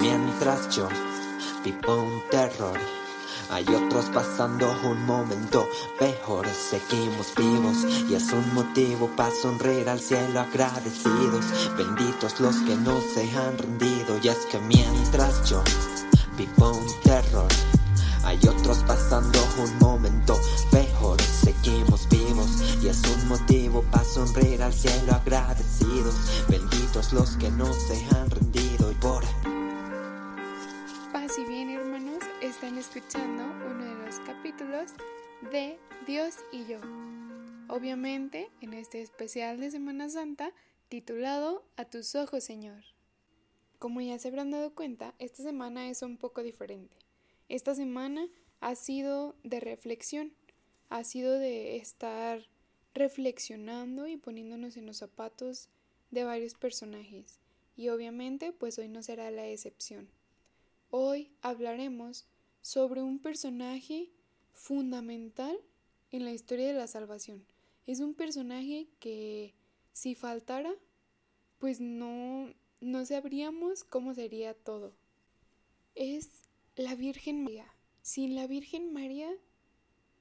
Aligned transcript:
Mientras 0.00 0.74
yo 0.74 0.88
vivo 1.64 2.02
un 2.02 2.22
terror, 2.30 2.78
hay 3.50 3.64
otros 3.74 4.06
pasando 4.06 4.70
un 4.84 5.04
momento 5.06 5.66
peor. 5.98 6.46
Seguimos 6.48 7.34
vivos 7.36 7.84
y 8.08 8.14
es 8.14 8.30
un 8.32 8.54
motivo 8.54 9.08
para 9.16 9.30
sonreír 9.30 9.88
al 9.88 10.00
cielo 10.00 10.40
agradecidos. 10.40 11.44
Benditos 11.76 12.40
los 12.40 12.56
que 12.56 12.76
no 12.76 13.00
se 13.00 13.30
han 13.36 13.56
rendido. 13.58 14.18
Y 14.22 14.28
es 14.28 14.46
que 14.50 14.58
mientras 14.60 15.48
yo 15.48 15.62
vivo 16.36 16.72
un 16.72 17.00
terror, 17.02 17.48
hay 18.24 18.38
otros 18.46 18.78
pasando 18.86 19.38
un 19.58 19.78
momento 19.78 20.38
peor. 20.70 21.20
Seguimos 21.22 22.08
vivos 22.08 22.48
y 22.82 22.88
es 22.88 23.02
un 23.04 23.28
motivo 23.28 23.82
para 23.90 24.04
sonreír 24.04 24.62
al 24.62 24.74
cielo 24.74 25.14
agradecidos. 25.14 26.14
De 35.52 35.78
Dios 36.06 36.36
y 36.52 36.64
yo. 36.64 36.80
Obviamente 37.68 38.48
en 38.62 38.72
este 38.72 39.02
especial 39.02 39.60
de 39.60 39.70
Semana 39.70 40.08
Santa 40.08 40.54
titulado 40.88 41.66
A 41.76 41.84
tus 41.84 42.14
ojos 42.14 42.44
Señor. 42.44 42.82
Como 43.78 44.00
ya 44.00 44.18
se 44.18 44.28
habrán 44.28 44.50
dado 44.50 44.74
cuenta, 44.74 45.14
esta 45.18 45.42
semana 45.42 45.90
es 45.90 46.00
un 46.00 46.16
poco 46.16 46.42
diferente. 46.42 46.96
Esta 47.50 47.74
semana 47.74 48.26
ha 48.60 48.74
sido 48.74 49.36
de 49.44 49.60
reflexión, 49.60 50.32
ha 50.88 51.04
sido 51.04 51.38
de 51.38 51.76
estar 51.76 52.48
reflexionando 52.94 54.06
y 54.06 54.16
poniéndonos 54.16 54.78
en 54.78 54.86
los 54.86 54.96
zapatos 54.96 55.68
de 56.10 56.24
varios 56.24 56.54
personajes. 56.54 57.38
Y 57.76 57.90
obviamente 57.90 58.54
pues 58.54 58.78
hoy 58.78 58.88
no 58.88 59.02
será 59.02 59.30
la 59.30 59.46
excepción. 59.46 60.08
Hoy 60.88 61.30
hablaremos 61.42 62.26
sobre 62.62 63.02
un 63.02 63.18
personaje 63.18 64.10
fundamental 64.58 65.58
en 66.10 66.24
la 66.24 66.32
historia 66.32 66.66
de 66.66 66.74
la 66.74 66.86
salvación. 66.86 67.44
Es 67.86 68.00
un 68.00 68.14
personaje 68.14 68.88
que 69.00 69.54
si 69.92 70.14
faltara, 70.14 70.74
pues 71.58 71.80
no, 71.80 72.52
no 72.80 73.06
sabríamos 73.06 73.84
cómo 73.84 74.14
sería 74.14 74.54
todo. 74.54 74.92
Es 75.94 76.30
la 76.76 76.94
Virgen 76.94 77.44
María. 77.44 77.66
Sin 78.02 78.34
la 78.34 78.46
Virgen 78.46 78.92
María, 78.92 79.30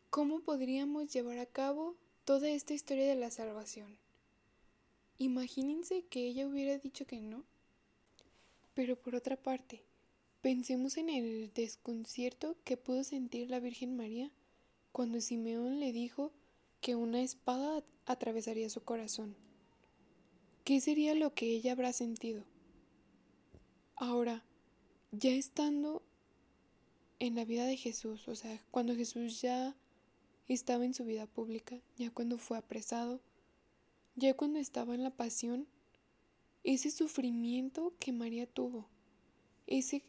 ¿cómo 0.09 0.39
podríamos 0.41 1.11
llevar 1.13 1.39
a 1.39 1.45
cabo 1.45 1.95
toda 2.25 2.49
esta 2.49 2.73
historia 2.73 3.07
de 3.07 3.15
la 3.15 3.31
salvación? 3.31 3.97
Imagínense 5.17 6.03
que 6.05 6.27
ella 6.27 6.47
hubiera 6.47 6.77
dicho 6.77 7.05
que 7.05 7.21
no. 7.21 7.43
Pero 8.73 8.95
por 8.95 9.15
otra 9.15 9.35
parte, 9.35 9.83
pensemos 10.41 10.97
en 10.97 11.09
el 11.09 11.51
desconcierto 11.53 12.55
que 12.63 12.77
pudo 12.77 13.03
sentir 13.03 13.49
la 13.49 13.59
Virgen 13.59 13.95
María 13.95 14.31
cuando 14.91 15.21
Simeón 15.21 15.79
le 15.79 15.91
dijo 15.91 16.31
que 16.81 16.95
una 16.95 17.21
espada 17.21 17.83
atravesaría 18.05 18.69
su 18.69 18.83
corazón. 18.83 19.35
¿Qué 20.63 20.81
sería 20.81 21.15
lo 21.15 21.33
que 21.33 21.47
ella 21.47 21.71
habrá 21.71 21.93
sentido? 21.93 22.43
Ahora, 23.95 24.43
ya 25.11 25.31
estando 25.31 26.03
en 27.19 27.35
la 27.35 27.45
vida 27.45 27.65
de 27.65 27.77
Jesús, 27.77 28.27
o 28.27 28.35
sea, 28.35 28.61
cuando 28.69 28.95
Jesús 28.95 29.41
ya 29.41 29.75
estaba 30.47 30.85
en 30.85 30.93
su 30.93 31.03
vida 31.03 31.25
pública, 31.25 31.79
ya 31.97 32.11
cuando 32.11 32.37
fue 32.37 32.57
apresado, 32.57 33.21
ya 34.15 34.35
cuando 34.35 34.59
estaba 34.59 34.93
en 34.93 35.03
la 35.03 35.11
pasión, 35.11 35.67
ese 36.63 36.91
sufrimiento 36.91 37.93
que 37.99 38.11
María 38.11 38.45
tuvo, 38.45 38.87
ese 39.67 40.03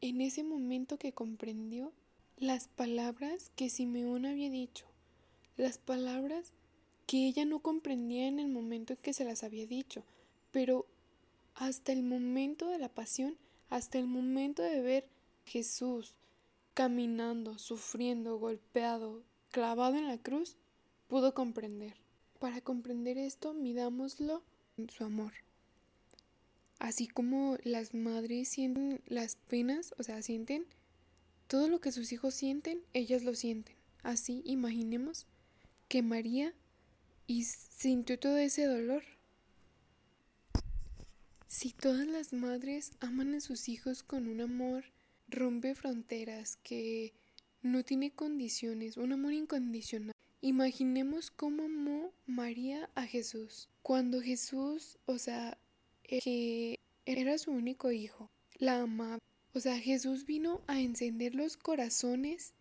en 0.00 0.20
ese 0.20 0.42
momento 0.42 0.98
que 0.98 1.12
comprendió 1.12 1.92
las 2.36 2.68
palabras 2.68 3.50
que 3.56 3.68
Simeón 3.68 4.24
había 4.24 4.50
dicho, 4.50 4.86
las 5.56 5.78
palabras 5.78 6.52
que 7.06 7.26
ella 7.26 7.44
no 7.44 7.60
comprendía 7.60 8.26
en 8.26 8.38
el 8.38 8.48
momento 8.48 8.94
en 8.94 8.98
que 9.00 9.12
se 9.12 9.24
las 9.24 9.42
había 9.42 9.66
dicho, 9.66 10.04
pero 10.52 10.86
hasta 11.54 11.92
el 11.92 12.02
momento 12.02 12.68
de 12.68 12.78
la 12.78 12.88
pasión, 12.88 13.36
hasta 13.68 13.98
el 13.98 14.06
momento 14.06 14.62
de 14.62 14.80
ver 14.80 15.08
Jesús 15.44 16.14
caminando, 16.72 17.58
sufriendo, 17.58 18.38
golpeado, 18.38 19.22
clavado 19.50 19.96
en 19.96 20.06
la 20.06 20.18
cruz, 20.18 20.56
pudo 21.08 21.34
comprender. 21.34 21.94
Para 22.38 22.62
comprender 22.62 23.18
esto, 23.18 23.52
midámoslo 23.52 24.42
en 24.78 24.88
su 24.88 25.04
amor. 25.04 25.32
Así 26.80 27.06
como 27.06 27.58
las 27.62 27.92
madres 27.92 28.48
sienten 28.48 29.02
las 29.06 29.36
penas, 29.36 29.94
o 29.98 30.02
sea, 30.02 30.22
sienten 30.22 30.64
todo 31.46 31.68
lo 31.68 31.80
que 31.80 31.92
sus 31.92 32.10
hijos 32.10 32.34
sienten, 32.34 32.80
ellas 32.94 33.22
lo 33.22 33.34
sienten. 33.34 33.76
Así 34.02 34.40
imaginemos 34.46 35.26
que 35.88 36.02
María 36.02 36.54
y 37.26 37.44
sintió 37.44 38.18
todo 38.18 38.38
ese 38.38 38.64
dolor. 38.64 39.04
Si 41.48 41.72
todas 41.72 42.06
las 42.06 42.32
madres 42.32 42.92
aman 43.00 43.34
a 43.34 43.40
sus 43.40 43.68
hijos 43.68 44.02
con 44.02 44.26
un 44.26 44.40
amor, 44.40 44.84
rompe 45.28 45.74
fronteras, 45.74 46.56
que 46.62 47.12
no 47.60 47.84
tiene 47.84 48.10
condiciones, 48.10 48.96
un 48.96 49.12
amor 49.12 49.34
incondicional. 49.34 50.14
Imaginemos 50.40 51.30
cómo 51.30 51.64
amó 51.64 52.14
María 52.26 52.88
a 52.94 53.04
Jesús. 53.04 53.68
Cuando 53.82 54.22
Jesús, 54.22 54.96
o 55.04 55.18
sea, 55.18 55.58
que 56.10 56.80
era 57.06 57.38
su 57.38 57.52
único 57.52 57.92
hijo, 57.92 58.30
la 58.58 58.80
amaba. 58.80 59.20
O 59.54 59.60
sea, 59.60 59.78
Jesús 59.78 60.26
vino 60.26 60.60
a 60.66 60.80
encender 60.80 61.36
los 61.36 61.56
corazones 61.56 62.52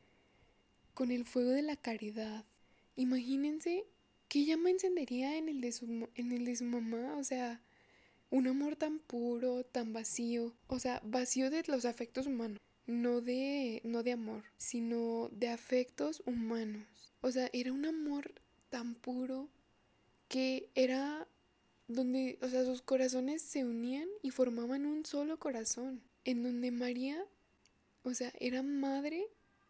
con 0.94 1.10
el 1.10 1.26
fuego 1.26 1.50
de 1.50 1.64
la 1.64 1.76
caridad. 1.76 2.46
Imagínense 2.96 3.86
qué 4.28 4.46
llama 4.46 4.70
encendería 4.70 5.36
en 5.36 5.50
el 5.50 5.62
de 5.62 5.72
su, 5.72 6.09
en 6.14 6.32
el 6.32 6.46
de 6.46 6.56
su 6.58 6.66
mamá, 6.66 7.16
o 7.18 7.24
sea, 7.24 7.59
un 8.30 8.46
amor 8.46 8.76
tan 8.76 9.00
puro, 9.00 9.64
tan 9.64 9.94
vacío, 9.94 10.54
o 10.68 10.78
sea, 10.78 11.02
vacío 11.04 11.50
de 11.50 11.64
los 11.68 11.86
afectos 11.86 12.28
humanos, 12.28 12.59
no 12.86 13.20
de 13.22 13.82
no 13.84 14.04
de 14.04 14.12
amor, 14.12 14.44
sino 14.58 15.30
de 15.32 15.50
afectos 15.50 16.22
humanos. 16.28 16.86
O 17.22 17.32
sea, 17.32 17.50
era 17.52 17.74
un 17.74 17.86
amor 17.88 18.32
tan 18.70 18.94
puro 18.94 19.50
que 20.28 20.70
era 20.76 21.28
donde, 21.90 22.38
o 22.44 22.48
sea, 22.48 22.64
sus 22.64 22.84
corazones 22.84 23.42
se 23.42 23.66
unían 23.66 24.08
y 24.22 24.30
formaban 24.30 24.86
un 24.86 25.06
solo 25.06 25.40
corazón, 25.40 26.02
en 26.24 26.44
donde 26.44 26.70
María, 26.70 27.26
o 28.04 28.14
sea, 28.14 28.32
era 28.40 28.62
madre 28.62 29.26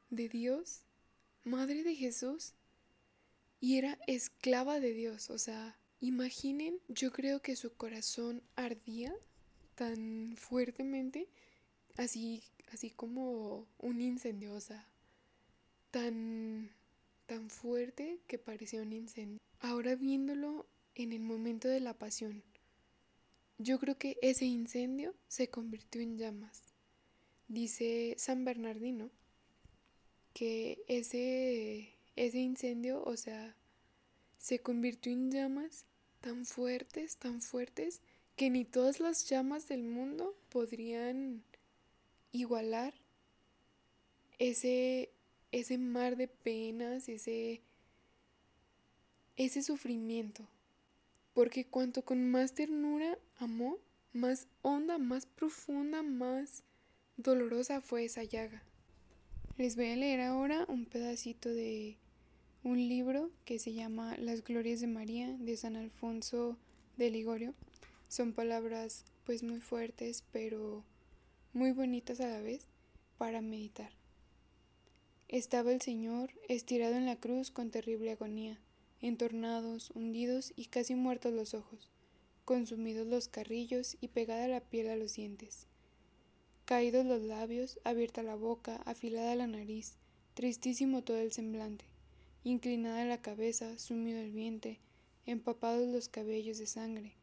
de 0.09 0.27
Dios, 0.27 0.81
madre 1.45 1.81
de 1.81 1.95
Jesús, 1.95 2.53
y 3.61 3.77
era 3.77 3.97
esclava 4.05 4.81
de 4.81 4.93
Dios, 4.93 5.29
o 5.29 5.37
sea, 5.37 5.77
imaginen, 6.01 6.79
yo 6.89 7.11
creo 7.13 7.41
que 7.41 7.55
su 7.55 7.73
corazón 7.73 8.43
ardía 8.57 9.15
tan 9.75 10.35
fuertemente, 10.37 11.29
así, 11.95 12.43
así 12.73 12.89
como 12.89 13.65
un 13.77 14.01
incendio, 14.01 14.55
o 14.55 14.59
sea, 14.59 14.85
tan, 15.91 16.69
tan 17.27 17.49
fuerte 17.49 18.19
que 18.27 18.37
parecía 18.37 18.81
un 18.81 18.91
incendio. 18.91 19.39
Ahora 19.61 19.95
viéndolo 19.95 20.65
en 21.03 21.13
el 21.13 21.21
momento 21.21 21.67
de 21.67 21.79
la 21.79 21.93
pasión. 21.93 22.43
Yo 23.57 23.79
creo 23.79 23.97
que 23.97 24.17
ese 24.21 24.45
incendio 24.45 25.15
se 25.27 25.49
convirtió 25.49 26.01
en 26.01 26.17
llamas. 26.17 26.73
Dice 27.47 28.15
San 28.17 28.45
Bernardino 28.45 29.09
que 30.33 30.83
ese, 30.87 31.93
ese 32.15 32.39
incendio, 32.39 33.03
o 33.03 33.17
sea, 33.17 33.55
se 34.37 34.59
convirtió 34.59 35.11
en 35.11 35.31
llamas 35.31 35.85
tan 36.21 36.45
fuertes, 36.45 37.17
tan 37.17 37.41
fuertes, 37.41 38.01
que 38.35 38.49
ni 38.49 38.65
todas 38.65 38.99
las 38.99 39.27
llamas 39.29 39.67
del 39.67 39.83
mundo 39.83 40.35
podrían 40.49 41.43
igualar 42.31 42.93
ese, 44.37 45.11
ese 45.51 45.77
mar 45.77 46.15
de 46.15 46.27
penas, 46.27 47.09
ese, 47.09 47.61
ese 49.35 49.63
sufrimiento 49.63 50.47
porque 51.33 51.65
cuanto 51.65 52.03
con 52.03 52.29
más 52.29 52.53
ternura 52.53 53.17
amó, 53.37 53.77
más 54.13 54.47
honda, 54.61 54.97
más 54.97 55.25
profunda, 55.25 56.01
más 56.03 56.63
dolorosa 57.17 57.81
fue 57.81 58.05
esa 58.05 58.23
llaga. 58.23 58.63
Les 59.57 59.75
voy 59.75 59.89
a 59.89 59.95
leer 59.95 60.21
ahora 60.21 60.65
un 60.67 60.85
pedacito 60.85 61.49
de 61.49 61.97
un 62.63 62.77
libro 62.77 63.29
que 63.45 63.59
se 63.59 63.73
llama 63.73 64.15
Las 64.17 64.43
Glorias 64.43 64.81
de 64.81 64.87
María 64.87 65.35
de 65.37 65.57
San 65.57 65.75
Alfonso 65.75 66.57
de 66.97 67.09
Ligorio. 67.09 67.53
Son 68.07 68.33
palabras 68.33 69.05
pues 69.25 69.43
muy 69.43 69.59
fuertes 69.59 70.23
pero 70.31 70.83
muy 71.53 71.71
bonitas 71.71 72.19
a 72.19 72.27
la 72.27 72.41
vez 72.41 72.67
para 73.17 73.41
meditar. 73.41 73.91
Estaba 75.27 75.71
el 75.71 75.81
Señor 75.81 76.31
estirado 76.47 76.95
en 76.95 77.05
la 77.05 77.17
cruz 77.17 77.51
con 77.51 77.69
terrible 77.69 78.11
agonía 78.11 78.59
entornados, 79.01 79.91
hundidos 79.91 80.53
y 80.55 80.65
casi 80.65 80.95
muertos 80.95 81.33
los 81.33 81.53
ojos, 81.53 81.89
consumidos 82.45 83.07
los 83.07 83.27
carrillos 83.27 83.97
y 84.01 84.09
pegada 84.09 84.47
la 84.47 84.61
piel 84.61 84.89
a 84.89 84.95
los 84.95 85.13
dientes. 85.13 85.67
caídos 86.65 87.05
los 87.05 87.21
labios, 87.23 87.79
abierta 87.83 88.21
la 88.21 88.35
boca, 88.35 88.77
afilada 88.85 89.35
la 89.35 89.47
nariz, 89.47 89.95
tristísimo 90.35 91.03
todo 91.03 91.17
el 91.17 91.31
semblante, 91.31 91.85
inclinada 92.43 93.05
la 93.05 93.21
cabeza, 93.21 93.77
sumido 93.79 94.19
el 94.19 94.31
vientre, 94.31 94.79
empapados 95.25 95.87
los 95.87 96.09
cabellos 96.09 96.57
de 96.59 96.67
sangre, 96.67 97.13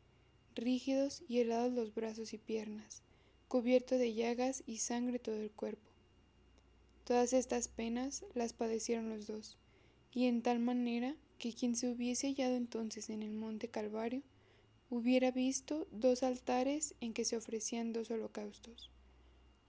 rígidos 0.54 1.22
y 1.28 1.38
helados 1.38 1.72
los 1.72 1.94
brazos 1.94 2.32
y 2.32 2.38
piernas, 2.38 3.02
cubierto 3.48 3.98
de 3.98 4.14
llagas 4.14 4.64
y 4.66 4.78
sangre 4.78 5.18
todo 5.18 5.36
el 5.36 5.50
cuerpo. 5.50 5.90
Todas 7.04 7.32
estas 7.32 7.68
penas 7.68 8.24
las 8.34 8.52
padecieron 8.52 9.08
los 9.08 9.26
dos, 9.26 9.58
y 10.12 10.26
en 10.26 10.42
tal 10.42 10.58
manera 10.58 11.14
que 11.38 11.52
quien 11.52 11.76
se 11.76 11.88
hubiese 11.88 12.28
hallado 12.28 12.56
entonces 12.56 13.10
en 13.10 13.22
el 13.22 13.32
monte 13.32 13.68
Calvario 13.68 14.22
hubiera 14.88 15.30
visto 15.30 15.86
dos 15.90 16.22
altares 16.22 16.94
en 17.00 17.12
que 17.12 17.24
se 17.24 17.36
ofrecían 17.36 17.92
dos 17.92 18.10
holocaustos, 18.10 18.90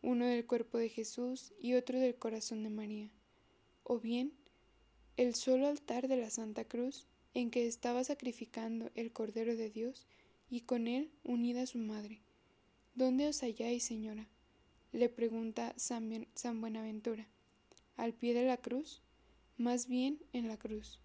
uno 0.02 0.26
del 0.26 0.46
cuerpo 0.46 0.78
de 0.78 0.90
Jesús 0.90 1.54
y 1.60 1.74
otro 1.74 2.00
del 2.00 2.16
corazón 2.16 2.64
de 2.64 2.70
María, 2.70 3.10
o 3.84 4.00
bien 4.00 4.34
el 5.18 5.34
solo 5.36 5.68
altar 5.68 6.08
de 6.08 6.18
la 6.18 6.30
Santa 6.30 6.66
Cruz 6.66 7.08
en 7.34 7.50
que 7.52 7.68
estaba 7.68 8.04
sacrificando 8.04 8.92
el 8.96 9.12
Cordero 9.12 9.56
de 9.56 9.70
Dios 9.70 10.06
y 10.50 10.62
con 10.62 10.88
él 10.88 11.12
unida 11.24 11.66
su 11.66 11.80
madre. 11.80 12.22
¿Dónde 12.96 13.28
os 13.28 13.42
halláis, 13.44 13.84
señora? 13.84 14.28
le 14.94 15.10
pregunta 15.10 15.74
San 15.76 16.62
Buenaventura. 16.62 17.28
¿Al 17.98 18.14
pie 18.14 18.34
de 18.34 18.46
la 18.46 18.58
cruz? 18.58 19.02
Más 19.58 19.88
bien 19.88 20.20
en 20.34 20.48
la 20.48 20.58
cruz 20.58 21.00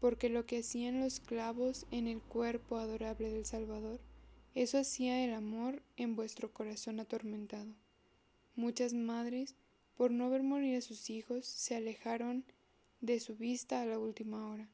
porque 0.00 0.28
lo 0.28 0.46
que 0.46 0.58
hacían 0.58 1.00
los 1.00 1.20
clavos 1.20 1.86
en 1.90 2.06
el 2.06 2.20
cuerpo 2.20 2.76
adorable 2.76 3.30
del 3.30 3.44
Salvador, 3.44 4.00
eso 4.54 4.78
hacía 4.78 5.24
el 5.24 5.34
amor 5.34 5.82
en 5.96 6.16
vuestro 6.16 6.52
corazón 6.52 7.00
atormentado. 7.00 7.72
Muchas 8.56 8.94
madres, 8.94 9.54
por 9.96 10.10
no 10.10 10.30
ver 10.30 10.42
morir 10.42 10.76
a 10.76 10.80
sus 10.80 11.10
hijos, 11.10 11.46
se 11.46 11.76
alejaron 11.76 12.44
de 13.00 13.20
su 13.20 13.36
vista 13.36 13.82
a 13.82 13.86
la 13.86 13.98
última 13.98 14.48
hora, 14.50 14.68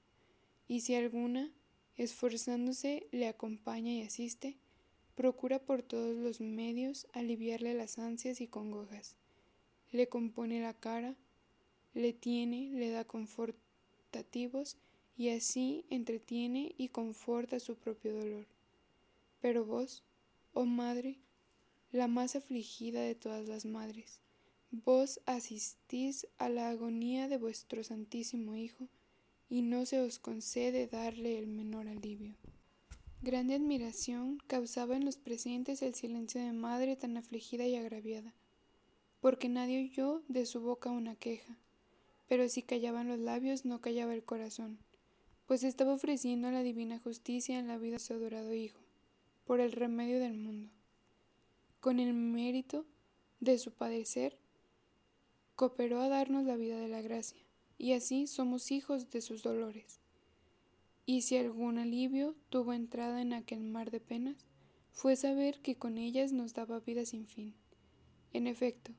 y 0.69 0.81
si 0.81 0.95
alguna, 0.95 1.51
esforzándose, 1.97 3.07
le 3.13 3.29
acompaña 3.29 3.93
y 3.93 4.03
asiste, 4.03 4.57
procura 5.15 5.59
por 5.59 5.83
todos 5.83 6.17
los 6.17 6.41
medios 6.41 7.07
aliviarle 7.13 7.75
las 7.75 7.99
ansias 7.99 8.41
y 8.41 8.49
congojas. 8.49 9.17
Le 9.93 10.09
compone 10.09 10.61
la 10.61 10.75
cara, 10.75 11.15
le 11.93 12.13
tiene, 12.13 12.71
le 12.73 12.91
da 12.91 13.05
confortativos 13.05 14.77
y 15.17 15.29
así 15.29 15.85
entretiene 15.91 16.75
y 16.77 16.89
conforta 16.89 17.61
su 17.61 17.77
propio 17.77 18.15
dolor. 18.15 18.47
Pero 19.41 19.65
vos, 19.65 20.03
oh 20.53 20.65
Madre, 20.65 21.19
la 21.93 22.09
más 22.09 22.35
afligida 22.35 23.01
de 23.01 23.15
todas 23.15 23.47
las 23.47 23.65
madres, 23.65 24.21
vos 24.71 25.21
asistís 25.27 26.27
a 26.39 26.49
la 26.49 26.71
agonía 26.71 27.29
de 27.29 27.39
vuestro 27.39 27.85
Santísimo 27.85 28.57
Hijo, 28.57 28.89
y 29.49 29.63
no 29.63 29.87
se 29.87 30.01
os 30.01 30.19
concede 30.19 30.89
darle 30.89 31.39
el 31.39 31.47
menor 31.47 31.87
alivio. 31.87 32.35
Grande 33.23 33.55
admiración 33.55 34.39
causaba 34.47 34.97
en 34.97 35.05
los 35.05 35.17
presentes 35.17 35.83
el 35.83 35.95
silencio 35.95 36.41
de 36.41 36.53
madre 36.53 36.97
tan 36.97 37.17
afligida 37.17 37.67
y 37.67 37.77
agraviada, 37.77 38.35
porque 39.21 39.49
nadie 39.49 39.85
oyó 39.85 40.23
de 40.29 40.47
su 40.47 40.61
boca 40.61 40.91
una 40.91 41.15
queja, 41.15 41.57
pero 42.27 42.49
si 42.49 42.63
callaban 42.63 43.09
los 43.09 43.21
labios 43.21 43.65
no 43.65 43.81
callaba 43.81 44.15
el 44.15 44.25
corazón 44.25 44.79
pues 45.47 45.63
estaba 45.63 45.93
ofreciendo 45.93 46.51
la 46.51 46.63
divina 46.63 46.99
justicia 46.99 47.59
en 47.59 47.69
la 47.69 47.79
vida 47.79 47.95
de 47.95 47.99
su 47.99 48.15
adorado 48.15 48.55
Hijo, 48.55 48.81
por 49.45 49.61
el 49.61 49.73
remedio 49.73 50.19
del 50.19 50.35
mundo. 50.35 50.71
Con 51.81 52.01
el 52.01 52.15
mérito 52.15 52.87
de 53.41 53.59
su 53.59 53.73
padecer, 53.73 54.39
cooperó 55.55 56.01
a 56.01 56.09
darnos 56.09 56.45
la 56.45 56.57
vida 56.57 56.79
de 56.79 56.89
la 56.89 57.03
gracia, 57.03 57.43
y 57.79 57.93
así 57.93 58.27
somos 58.27 58.71
hijos 58.71 59.11
de 59.11 59.21
sus 59.21 59.43
dolores. 59.43 60.01
Y 61.07 61.23
si 61.23 61.37
algún 61.37 61.79
alivio 61.79 62.35
tuvo 62.49 62.73
entrada 62.73 63.21
en 63.21 63.35
aquel 63.35 63.61
mar 63.61 63.91
de 63.91 64.01
penas, 64.01 64.47
fue 64.93 65.17
saber 65.17 65.61
que 65.61 65.77
con 65.77 65.99
ellas 65.99 66.33
nos 66.33 66.55
daba 66.55 66.81
vida 66.81 67.05
sin 67.05 67.27
fin. 67.27 67.55
En 68.33 68.47
efecto, 68.47 68.93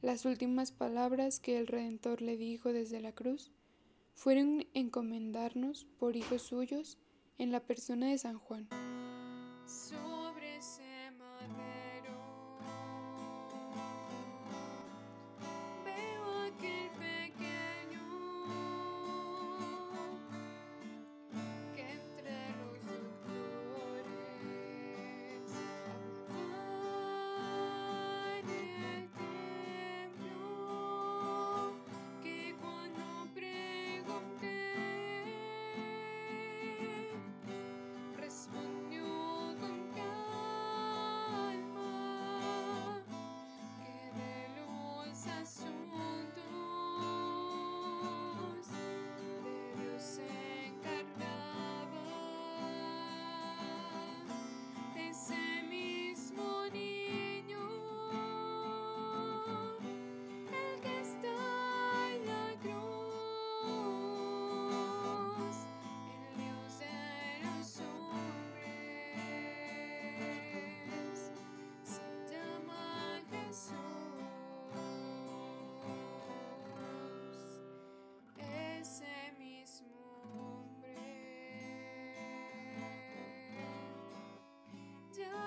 las 0.00 0.24
últimas 0.24 0.72
palabras 0.72 1.38
que 1.38 1.58
el 1.58 1.68
Redentor 1.68 2.22
le 2.22 2.36
dijo 2.36 2.72
desde 2.72 3.00
la 3.00 3.12
cruz 3.12 3.52
fueron 4.14 4.66
encomendarnos 4.74 5.86
por 5.98 6.16
hijos 6.16 6.42
suyos 6.42 6.98
en 7.38 7.52
la 7.52 7.60
persona 7.60 8.08
de 8.08 8.18
San 8.18 8.38
Juan. 8.38 8.68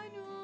Señor. 0.05 0.34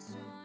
person 0.00 0.39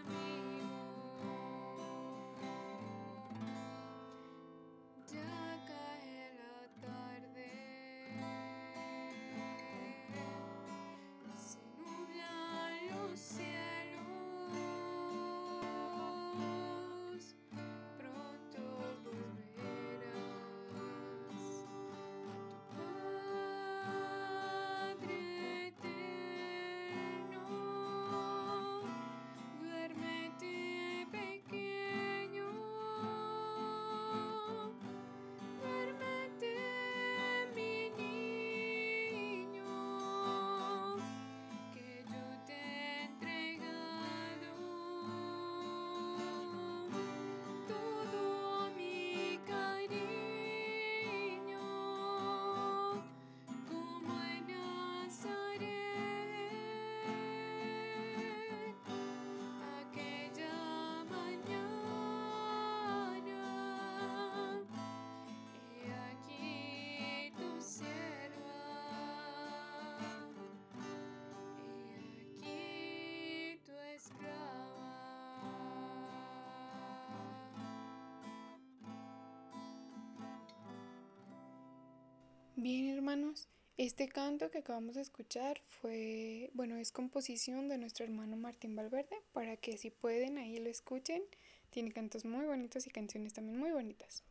Bien, 82.57 82.87
hermanos, 82.87 83.49
este 83.75 84.07
canto 84.07 84.49
que 84.49 84.59
acabamos 84.59 84.95
de 84.95 85.01
escuchar 85.01 85.59
fue, 85.67 86.51
bueno, 86.53 86.77
es 86.77 86.93
composición 86.93 87.67
de 87.67 87.77
nuestro 87.77 88.05
hermano 88.05 88.37
Martín 88.37 88.77
Valverde, 88.77 89.17
para 89.33 89.57
que 89.57 89.77
si 89.77 89.89
pueden 89.89 90.37
ahí 90.37 90.57
lo 90.59 90.69
escuchen. 90.69 91.21
Tiene 91.69 91.91
cantos 91.91 92.23
muy 92.23 92.45
bonitos 92.45 92.87
y 92.87 92.91
canciones 92.91 93.33
también 93.33 93.59
muy 93.59 93.71
bonitas. 93.71 94.23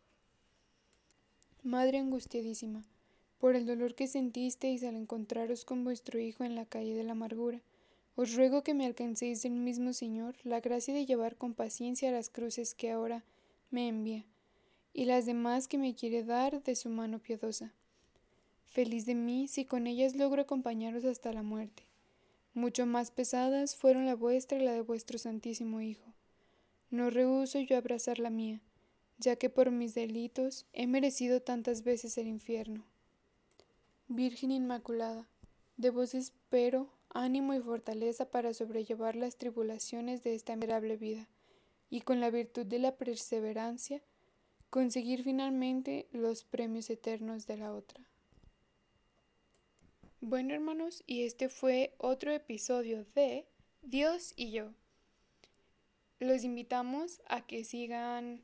Madre 1.62 1.99
angustiadísima, 1.99 2.83
por 3.38 3.57
el 3.57 3.66
dolor 3.66 3.95
que 3.95 4.07
sentisteis 4.07 4.83
al 4.85 4.97
encontraros 4.97 5.66
con 5.66 5.85
vuestro 5.85 6.19
Hijo 6.19 6.45
en 6.45 6.54
la 6.54 6.64
calle 6.64 6.95
de 6.95 7.04
la 7.04 7.12
amargura, 7.12 7.61
os 8.16 8.35
ruego 8.35 8.62
que 8.62 8.73
me 8.73 8.87
alcancéis 8.87 9.43
del 9.43 9.52
mismo 9.52 9.93
Señor 9.93 10.35
la 10.45 10.61
gracia 10.61 10.95
de 10.95 11.04
llevar 11.04 11.37
con 11.37 11.52
paciencia 11.52 12.11
las 12.11 12.31
cruces 12.31 12.75
que 12.75 12.90
ahora 12.90 13.23
me 13.71 13.87
envía, 13.87 14.25
y 14.95 15.04
las 15.04 15.26
demás 15.26 15.69
que 15.69 15.76
me 15.76 15.95
quiere 15.95 16.25
dar 16.25 16.62
de 16.62 16.75
su 16.75 16.88
mano 16.88 17.19
piadosa 17.19 17.75
Feliz 18.75 19.07
de 19.07 19.14
mí 19.14 19.47
si 19.47 19.64
con 19.64 19.87
ellas 19.87 20.16
logro 20.16 20.43
acompañaros 20.43 21.04
hasta 21.04 21.33
la 21.33 21.45
muerte. 21.45 21.85
Mucho 22.54 22.87
más 22.87 23.12
pesadas 23.12 23.76
fueron 23.76 24.04
la 24.04 24.16
vuestra 24.16 24.59
y 24.59 24.64
la 24.64 24.73
de 24.73 24.81
vuestro 24.81 25.16
Santísimo 25.16 25.81
Hijo. 25.81 26.12
No 26.90 27.09
rehuso 27.09 27.61
yo 27.61 27.76
abrazar 27.76 28.19
la 28.19 28.31
mía, 28.31 28.61
ya 29.16 29.37
que 29.37 29.49
por 29.49 29.71
mis 29.71 29.95
delitos 29.95 30.66
he 30.73 30.88
merecido 30.88 31.40
tantas 31.40 31.85
veces 31.85 32.19
el 32.19 32.26
infierno. 32.26 32.85
Virgen 34.09 34.50
Inmaculada, 34.50 35.28
de 35.76 35.90
vos 35.90 36.12
espero 36.12 36.90
ánimo 37.11 37.54
y 37.54 37.61
fortaleza 37.61 38.28
para 38.28 38.54
sobrellevar 38.54 39.14
las 39.14 39.37
tribulaciones 39.37 40.25
de 40.25 40.35
esta 40.35 40.57
miserable 40.57 40.97
vida, 40.97 41.28
y 41.90 42.00
con 42.00 42.19
la 42.19 42.31
virtud 42.31 42.66
de 42.66 42.81
la 42.81 42.97
perseverancia, 42.97 44.02
conseguir 44.69 45.23
finalmente 45.23 46.09
los 46.11 46.43
premios 46.43 46.90
eternos 46.90 47.47
de 47.47 47.57
la 47.59 47.73
otra. 47.73 48.04
Bueno 50.26 50.54
hermanos, 50.54 51.04
y 51.07 51.25
este 51.25 51.50
fue 51.50 51.93
otro 51.99 52.33
episodio 52.33 53.04
de 53.14 53.45
Dios 53.83 54.33
y 54.37 54.52
yo. 54.52 54.73
Los 56.19 56.45
invitamos 56.45 57.21
a 57.28 57.47
que 57.47 57.62
sigan 57.62 58.40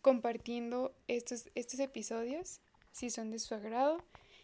compartiendo 0.00 0.92
estos, 1.06 1.48
estos 1.54 1.78
episodios, 1.78 2.60
si 2.90 3.08
son 3.08 3.30
de 3.30 3.38
su 3.38 3.54
agrado, 3.54 4.02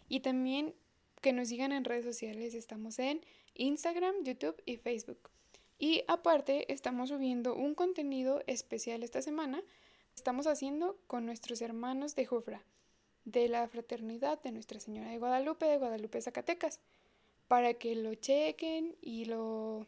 y 0.09 0.21
también 0.21 0.73
que 1.21 1.33
nos 1.33 1.49
sigan 1.49 1.73
en 1.73 1.83
redes 1.83 2.05
sociales. 2.05 2.55
Estamos 2.55 3.01
en 3.01 3.23
Instagram, 3.55 4.15
YouTube 4.23 4.63
y 4.65 4.77
Facebook. 4.77 5.31
Y 5.81 6.05
aparte, 6.07 6.73
estamos 6.73 7.09
subiendo 7.09 7.57
un 7.57 7.75
contenido 7.75 8.45
especial 8.47 9.03
esta 9.03 9.21
semana. 9.21 9.65
Estamos 10.15 10.47
haciendo 10.47 10.97
con 11.09 11.27
nuestros 11.27 11.61
hermanos 11.61 12.15
de 12.15 12.27
Jufra 12.27 12.63
de 13.31 13.49
la 13.49 13.69
Fraternidad 13.69 14.41
de 14.43 14.53
Nuestra 14.53 14.81
Señora 14.81 15.11
de 15.11 15.19
Guadalupe, 15.19 15.67
de 15.67 15.79
Guadalupe, 15.79 16.21
Zacatecas, 16.21 16.81
para 17.47 17.75
que 17.75 17.95
lo 17.95 18.15
chequen 18.15 18.97
y 19.01 19.27
lo... 19.27 19.87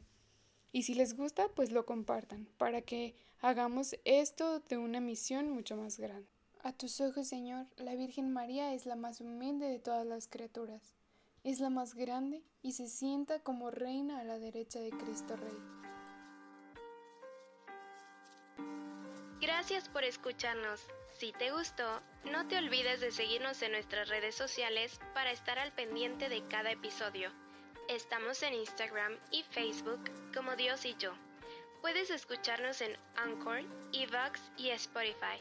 Y 0.73 0.85
si 0.85 0.95
les 0.95 1.17
gusta, 1.17 1.49
pues 1.49 1.73
lo 1.73 1.85
compartan, 1.85 2.47
para 2.57 2.83
que 2.83 3.15
hagamos 3.41 3.97
esto 4.05 4.61
de 4.61 4.79
una 4.79 5.01
misión 5.01 5.51
mucho 5.51 5.77
más 5.77 5.99
grande. 5.99 6.29
A 6.63 6.73
tus 6.73 7.01
ojos, 7.01 7.27
Señor, 7.27 7.67
la 7.77 7.95
Virgen 7.95 8.33
María 8.33 8.75
es 8.75 8.87
la 8.87 8.95
más 8.95 9.21
humilde 9.21 9.67
de 9.67 9.79
todas 9.79 10.07
las 10.07 10.29
criaturas. 10.29 10.95
Es 11.43 11.59
la 11.59 11.71
más 11.71 11.95
grande 11.95 12.43
y 12.63 12.73
se 12.73 12.87
sienta 12.87 13.41
como 13.41 13.71
reina 13.71 14.21
a 14.21 14.25
la 14.25 14.39
derecha 14.39 14.79
de 14.79 14.91
Cristo 14.91 15.37
Rey. 15.37 15.57
Gracias 19.41 19.89
por 19.89 20.05
escucharnos. 20.05 20.83
Si 21.21 21.33
te 21.33 21.51
gustó, 21.51 22.01
no 22.25 22.49
te 22.49 22.57
olvides 22.57 23.01
de 23.01 23.11
seguirnos 23.11 23.61
en 23.61 23.73
nuestras 23.73 24.09
redes 24.09 24.35
sociales 24.35 24.99
para 25.13 25.31
estar 25.31 25.59
al 25.59 25.71
pendiente 25.71 26.31
de 26.31 26.43
cada 26.49 26.71
episodio. 26.71 27.31
Estamos 27.89 28.43
en 28.43 28.55
Instagram 28.55 29.19
y 29.31 29.43
Facebook 29.43 30.01
como 30.35 30.57
Dios 30.57 30.87
y 30.87 30.97
yo. 30.99 31.13
Puedes 31.83 32.09
escucharnos 32.09 32.81
en 32.81 32.97
Anchor, 33.17 33.61
Evox 33.93 34.41
y 34.57 34.71
Spotify. 34.71 35.37